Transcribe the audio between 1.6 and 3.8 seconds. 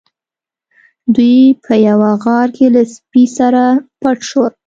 په یوه غار کې له سپي سره